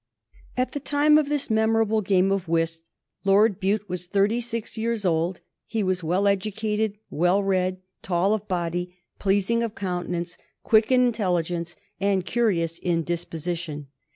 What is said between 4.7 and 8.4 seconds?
years old. He was well educated, well read, tall